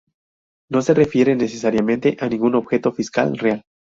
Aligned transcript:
No 0.71 0.81
se 0.81 0.95
refiere 0.95 1.35
necesariamente 1.35 2.17
a 2.19 2.27
ningún 2.27 2.55
objeto 2.55 2.91
físico 2.91 3.21
real. 3.35 3.61